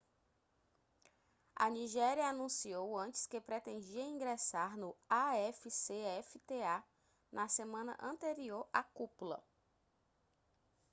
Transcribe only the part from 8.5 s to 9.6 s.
à cúpula